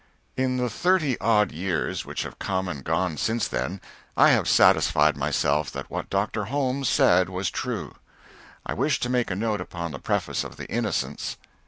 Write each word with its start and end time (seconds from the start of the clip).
In 0.35 0.57
the 0.57 0.67
thirty 0.67 1.15
odd 1.21 1.51
years 1.51 2.05
which 2.05 2.23
have 2.23 2.39
come 2.39 2.67
and 2.67 2.83
gone 2.83 3.17
since 3.17 3.47
then, 3.47 3.79
I 4.17 4.29
have 4.31 4.49
satisfied 4.49 5.15
myself 5.15 5.69
that 5.73 5.91
what 5.91 6.09
Dr. 6.09 6.45
Holmes 6.45 6.89
said 6.89 7.29
was 7.29 7.51
true. 7.51 7.93
I 8.65 8.73
wish 8.73 8.99
to 9.01 9.09
make 9.11 9.29
a 9.29 9.35
note 9.35 9.61
upon 9.61 9.91
the 9.91 9.99
preface 9.99 10.43
of 10.43 10.55
the 10.57 10.65
"Innocents." 10.71 11.37